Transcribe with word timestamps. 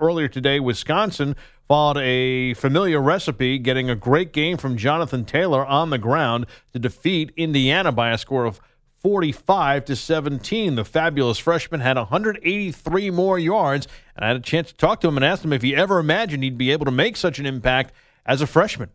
earlier 0.00 0.28
today, 0.28 0.60
Wisconsin 0.60 1.36
followed 1.68 1.98
a 1.98 2.54
familiar 2.54 3.00
recipe, 3.00 3.58
getting 3.58 3.88
a 3.88 3.94
great 3.94 4.32
game 4.32 4.56
from 4.56 4.76
Jonathan 4.76 5.24
Taylor 5.24 5.64
on 5.64 5.90
the 5.90 5.98
ground 5.98 6.46
to 6.72 6.78
defeat 6.78 7.32
Indiana 7.36 7.92
by 7.92 8.10
a 8.10 8.18
score 8.18 8.44
of 8.44 8.60
45 8.98 9.84
to 9.86 9.96
17. 9.96 10.74
The 10.74 10.84
fabulous 10.84 11.38
freshman 11.38 11.80
had 11.80 11.96
183 11.96 13.10
more 13.10 13.38
yards, 13.38 13.88
and 14.16 14.24
I 14.24 14.28
had 14.28 14.36
a 14.36 14.40
chance 14.40 14.68
to 14.68 14.76
talk 14.76 15.00
to 15.00 15.08
him 15.08 15.16
and 15.16 15.24
ask 15.24 15.44
him 15.44 15.52
if 15.52 15.62
he 15.62 15.74
ever 15.74 15.98
imagined 15.98 16.42
he'd 16.42 16.58
be 16.58 16.70
able 16.70 16.84
to 16.84 16.90
make 16.90 17.16
such 17.16 17.38
an 17.38 17.46
impact 17.46 17.94
as 18.26 18.42
a 18.42 18.46
freshman. 18.46 18.90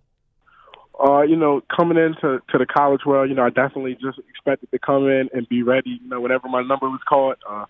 Uh, 1.04 1.22
you 1.22 1.36
know, 1.36 1.62
coming 1.76 1.98
into 1.98 2.42
to 2.50 2.58
the 2.58 2.66
college 2.66 3.02
world, 3.06 3.30
you 3.30 3.36
know, 3.36 3.44
I 3.44 3.50
definitely 3.50 3.98
just 4.02 4.20
expected 4.30 4.72
to 4.72 4.80
come 4.80 5.08
in 5.08 5.30
and 5.34 5.48
be 5.50 5.62
ready. 5.62 6.00
You 6.02 6.10
know, 6.10 6.22
whenever 6.22 6.48
my 6.48 6.62
number 6.62 6.90
was 6.90 7.02
called. 7.08 7.36
Uh, 7.50 7.66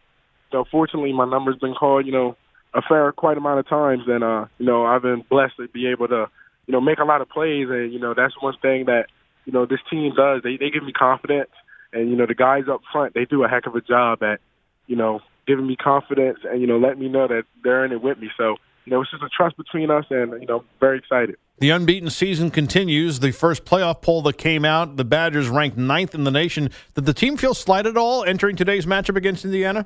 so 0.51 0.65
fortunately, 0.69 1.11
my 1.11 1.25
number's 1.25 1.57
been 1.57 1.73
called. 1.73 2.05
You 2.05 2.11
know, 2.11 2.37
a 2.75 2.81
fair 2.81 3.11
quite 3.13 3.37
amount 3.37 3.59
of 3.59 3.67
times, 3.67 4.03
and 4.07 4.23
uh, 4.23 4.45
you 4.59 4.65
know, 4.65 4.85
I've 4.85 5.01
been 5.01 5.23
blessed 5.29 5.55
to 5.57 5.67
be 5.69 5.87
able 5.87 6.07
to, 6.09 6.27
you 6.67 6.71
know, 6.73 6.81
make 6.81 6.99
a 6.99 7.05
lot 7.05 7.21
of 7.21 7.29
plays, 7.29 7.67
and 7.69 7.91
you 7.91 7.99
know, 7.99 8.13
that's 8.13 8.33
one 8.41 8.55
thing 8.61 8.85
that 8.85 9.05
you 9.45 9.53
know 9.53 9.65
this 9.65 9.79
team 9.89 10.13
does. 10.15 10.41
They 10.43 10.57
they 10.57 10.69
give 10.69 10.83
me 10.83 10.91
confidence, 10.91 11.51
and 11.93 12.09
you 12.09 12.15
know, 12.15 12.25
the 12.25 12.35
guys 12.35 12.65
up 12.69 12.81
front 12.91 13.13
they 13.13 13.25
do 13.25 13.43
a 13.43 13.47
heck 13.47 13.65
of 13.65 13.75
a 13.75 13.81
job 13.81 14.21
at, 14.21 14.41
you 14.87 14.97
know, 14.97 15.21
giving 15.47 15.65
me 15.65 15.77
confidence 15.77 16.39
and 16.43 16.59
you 16.59 16.67
know, 16.67 16.77
letting 16.77 16.99
me 16.99 17.07
know 17.07 17.27
that 17.27 17.43
they're 17.63 17.85
in 17.85 17.93
it 17.93 18.01
with 18.01 18.19
me. 18.19 18.29
So 18.37 18.57
you 18.83 18.91
know, 18.91 19.01
it's 19.01 19.09
just 19.09 19.23
a 19.23 19.29
trust 19.29 19.57
between 19.57 19.89
us, 19.89 20.05
and 20.09 20.39
you 20.41 20.47
know, 20.47 20.63
very 20.79 20.97
excited. 20.97 21.37
The 21.59 21.69
unbeaten 21.69 22.09
season 22.09 22.51
continues. 22.51 23.21
The 23.21 23.31
first 23.31 23.63
playoff 23.63 24.01
poll 24.01 24.21
that 24.23 24.37
came 24.37 24.65
out, 24.65 24.97
the 24.97 25.05
Badgers 25.05 25.47
ranked 25.47 25.77
ninth 25.77 26.13
in 26.13 26.25
the 26.25 26.31
nation. 26.31 26.69
Did 26.93 27.05
the 27.05 27.13
team 27.13 27.37
feel 27.37 27.53
slighted 27.53 27.91
at 27.91 27.97
all 27.97 28.25
entering 28.25 28.57
today's 28.57 28.85
matchup 28.85 29.15
against 29.15 29.45
Indiana? 29.45 29.85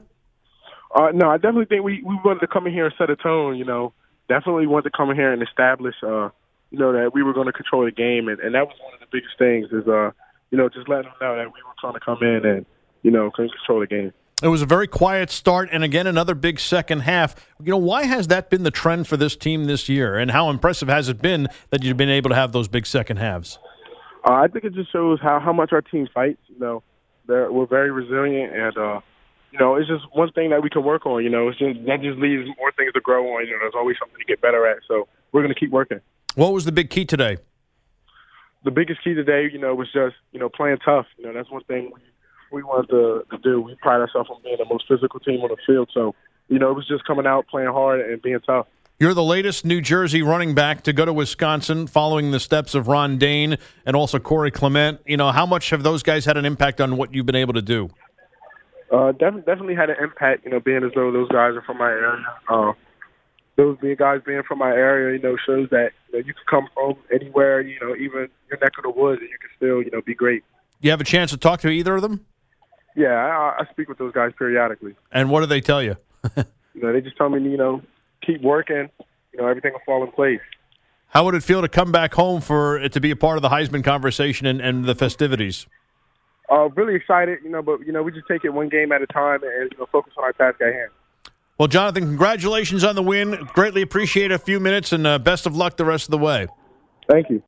Uh, 0.93 1.09
no, 1.13 1.29
I 1.29 1.37
definitely 1.37 1.65
think 1.65 1.83
we, 1.83 2.01
we 2.03 2.15
wanted 2.23 2.39
to 2.39 2.47
come 2.47 2.65
in 2.67 2.73
here 2.73 2.85
and 2.85 2.93
set 2.97 3.09
a 3.09 3.15
tone. 3.15 3.57
You 3.57 3.65
know, 3.65 3.93
definitely 4.27 4.67
wanted 4.67 4.89
to 4.89 4.97
come 4.97 5.09
in 5.09 5.15
here 5.15 5.31
and 5.31 5.41
establish, 5.43 5.95
uh, 6.03 6.29
you 6.71 6.79
know, 6.79 6.93
that 6.93 7.13
we 7.13 7.23
were 7.23 7.33
going 7.33 7.47
to 7.47 7.53
control 7.53 7.85
the 7.85 7.91
game, 7.91 8.27
and, 8.27 8.39
and 8.39 8.55
that 8.55 8.65
was 8.65 8.75
one 8.81 8.93
of 8.93 8.99
the 8.99 9.05
biggest 9.11 9.37
things. 9.37 9.67
Is 9.71 9.87
uh, 9.87 10.11
you 10.51 10.57
know, 10.57 10.69
just 10.69 10.89
letting 10.89 11.05
them 11.05 11.13
know 11.21 11.35
that 11.35 11.45
we 11.47 11.61
were 11.63 11.75
trying 11.79 11.93
to 11.93 11.99
come 11.99 12.19
in 12.21 12.45
and 12.45 12.65
you 13.03 13.11
know 13.11 13.29
control 13.31 13.79
the 13.79 13.87
game. 13.87 14.13
It 14.41 14.47
was 14.47 14.61
a 14.61 14.65
very 14.65 14.87
quiet 14.87 15.29
start, 15.31 15.67
and 15.71 15.83
again, 15.83 16.07
another 16.07 16.33
big 16.33 16.61
second 16.61 17.01
half. 17.01 17.35
You 17.61 17.71
know, 17.71 17.77
why 17.77 18.05
has 18.05 18.27
that 18.27 18.49
been 18.49 18.63
the 18.63 18.71
trend 18.71 19.05
for 19.07 19.17
this 19.17 19.35
team 19.35 19.65
this 19.65 19.89
year, 19.89 20.15
and 20.17 20.31
how 20.31 20.49
impressive 20.49 20.87
has 20.87 21.09
it 21.09 21.21
been 21.21 21.47
that 21.71 21.83
you've 21.83 21.97
been 21.97 22.09
able 22.09 22.29
to 22.29 22.35
have 22.35 22.53
those 22.53 22.69
big 22.69 22.85
second 22.85 23.17
halves? 23.17 23.59
Uh, 24.27 24.33
I 24.33 24.47
think 24.47 24.65
it 24.65 24.73
just 24.73 24.91
shows 24.91 25.19
how 25.21 25.39
how 25.39 25.51
much 25.53 25.73
our 25.73 25.81
team 25.81 26.07
fights. 26.13 26.41
You 26.47 26.57
know, 26.57 26.83
They're, 27.27 27.51
we're 27.51 27.65
very 27.65 27.91
resilient, 27.91 28.55
and 28.55 28.77
uh, 28.77 29.01
you 29.51 29.59
know, 29.59 29.75
it's 29.75 29.87
just 29.87 30.05
one 30.13 30.31
thing 30.31 30.51
that 30.51 30.61
we 30.61 30.69
can 30.69 30.83
work 30.83 31.05
on. 31.05 31.23
You 31.23 31.29
know, 31.29 31.47
it's 31.47 31.57
just 31.57 31.85
that 31.85 32.01
just 32.01 32.19
leaves 32.19 32.47
more 32.57 32.71
things 32.71 32.93
to 32.93 33.01
grow 33.01 33.35
on. 33.35 33.45
You 33.45 33.53
know, 33.53 33.59
there's 33.61 33.73
always 33.75 33.97
something 33.99 34.17
to 34.19 34.25
get 34.25 34.41
better 34.41 34.67
at. 34.67 34.77
So 34.87 35.07
we're 35.31 35.41
going 35.41 35.53
to 35.53 35.59
keep 35.59 35.71
working. 35.71 35.99
What 36.35 36.53
was 36.53 36.65
the 36.65 36.71
big 36.71 36.89
key 36.89 37.05
today? 37.05 37.37
The 38.63 38.71
biggest 38.71 39.03
key 39.03 39.13
today, 39.13 39.49
you 39.51 39.57
know, 39.57 39.73
was 39.73 39.91
just 39.91 40.15
you 40.31 40.39
know 40.39 40.49
playing 40.49 40.77
tough. 40.83 41.05
You 41.17 41.25
know, 41.25 41.33
that's 41.33 41.49
one 41.49 41.63
thing 41.63 41.91
we 41.93 42.01
we 42.51 42.63
wanted 42.63 42.89
to, 42.89 43.23
to 43.31 43.37
do. 43.41 43.61
We 43.61 43.75
pride 43.75 44.01
ourselves 44.01 44.29
on 44.29 44.41
being 44.43 44.57
the 44.57 44.65
most 44.65 44.85
physical 44.87 45.19
team 45.19 45.41
on 45.41 45.49
the 45.49 45.57
field. 45.65 45.89
So, 45.93 46.15
you 46.47 46.59
know, 46.59 46.71
it 46.71 46.75
was 46.75 46.87
just 46.87 47.05
coming 47.05 47.27
out, 47.27 47.47
playing 47.47 47.69
hard, 47.69 48.01
and 48.01 48.21
being 48.21 48.39
tough. 48.45 48.67
You're 48.99 49.13
the 49.13 49.23
latest 49.23 49.63
New 49.63 49.79
Jersey 49.79 50.21
running 50.21 50.55
back 50.55 50.83
to 50.83 50.91
go 50.91 51.05
to 51.05 51.13
Wisconsin, 51.13 51.87
following 51.87 52.31
the 52.31 52.39
steps 52.39 52.75
of 52.75 52.89
Ron 52.89 53.17
Dayne 53.17 53.57
and 53.85 53.95
also 53.95 54.19
Corey 54.19 54.51
Clement. 54.51 54.99
You 55.05 55.15
know, 55.15 55.31
how 55.31 55.45
much 55.45 55.69
have 55.69 55.83
those 55.83 56.03
guys 56.03 56.25
had 56.25 56.35
an 56.35 56.43
impact 56.43 56.81
on 56.81 56.97
what 56.97 57.13
you've 57.13 57.25
been 57.25 57.35
able 57.35 57.53
to 57.53 57.61
do? 57.61 57.89
Uh, 58.91 59.11
def- 59.11 59.45
definitely 59.45 59.75
had 59.75 59.89
an 59.89 59.97
impact. 60.01 60.45
You 60.45 60.51
know, 60.51 60.59
being 60.59 60.83
as 60.83 60.91
though 60.95 61.11
those 61.11 61.29
guys 61.29 61.55
are 61.55 61.61
from 61.61 61.77
my 61.77 61.89
area. 61.89 62.25
Uh, 62.47 62.73
those 63.55 63.77
being 63.79 63.95
guys 63.97 64.21
being 64.25 64.41
from 64.47 64.59
my 64.59 64.69
area, 64.69 65.17
you 65.17 65.21
know, 65.21 65.35
shows 65.45 65.69
that 65.69 65.91
you, 66.07 66.19
know, 66.19 66.25
you 66.25 66.33
can 66.33 66.43
come 66.49 66.67
from 66.73 66.95
anywhere. 67.13 67.61
You 67.61 67.79
know, 67.81 67.95
even 67.95 68.29
your 68.49 68.59
neck 68.61 68.73
of 68.77 68.83
the 68.83 68.89
woods, 68.89 69.21
and 69.21 69.29
you 69.29 69.37
can 69.37 69.49
still, 69.57 69.83
you 69.83 69.91
know, 69.91 70.01
be 70.01 70.15
great. 70.15 70.43
You 70.81 70.91
have 70.91 71.01
a 71.01 71.05
chance 71.05 71.31
to 71.31 71.37
talk 71.37 71.59
to 71.61 71.69
either 71.69 71.95
of 71.95 72.01
them? 72.01 72.25
Yeah, 72.95 73.13
I, 73.13 73.61
I 73.61 73.71
speak 73.71 73.89
with 73.89 73.97
those 73.97 74.13
guys 74.13 74.31
periodically. 74.37 74.95
And 75.11 75.29
what 75.29 75.41
do 75.41 75.45
they 75.45 75.61
tell 75.61 75.83
you? 75.83 75.97
you 76.37 76.81
know, 76.81 76.93
they 76.93 77.01
just 77.01 77.17
tell 77.17 77.29
me, 77.29 77.41
you 77.49 77.57
know, 77.57 77.81
keep 78.25 78.41
working. 78.41 78.89
You 79.33 79.41
know, 79.41 79.47
everything 79.47 79.73
will 79.73 79.81
fall 79.85 80.03
in 80.03 80.11
place. 80.11 80.41
How 81.07 81.25
would 81.25 81.35
it 81.35 81.43
feel 81.43 81.61
to 81.61 81.69
come 81.69 81.91
back 81.91 82.13
home 82.13 82.39
for 82.39 82.77
it 82.77 82.93
to 82.93 83.01
be 83.01 83.11
a 83.11 83.15
part 83.15 83.37
of 83.37 83.41
the 83.41 83.49
Heisman 83.49 83.83
conversation 83.83 84.45
and, 84.45 84.61
and 84.61 84.85
the 84.85 84.95
festivities? 84.95 85.65
Uh, 86.51 86.69
really 86.69 86.95
excited, 86.95 87.39
you 87.43 87.49
know, 87.49 87.61
but 87.61 87.85
you 87.85 87.91
know, 87.91 88.01
we 88.01 88.11
just 88.11 88.27
take 88.27 88.43
it 88.43 88.49
one 88.49 88.69
game 88.69 88.91
at 88.91 89.01
a 89.01 89.07
time 89.07 89.43
and 89.43 89.71
you 89.71 89.77
know, 89.77 89.87
focus 89.91 90.13
on 90.17 90.23
our 90.23 90.33
task 90.33 90.59
at 90.61 90.73
hand. 90.73 90.89
Well, 91.57 91.67
Jonathan, 91.67 92.05
congratulations 92.05 92.83
on 92.83 92.95
the 92.95 93.03
win. 93.03 93.47
Greatly 93.53 93.81
appreciate 93.81 94.31
a 94.31 94.39
few 94.39 94.59
minutes 94.59 94.93
and 94.93 95.05
uh, 95.05 95.19
best 95.19 95.45
of 95.45 95.55
luck 95.55 95.77
the 95.77 95.85
rest 95.85 96.05
of 96.05 96.11
the 96.11 96.17
way. 96.17 96.47
Thank 97.09 97.29
you. 97.29 97.43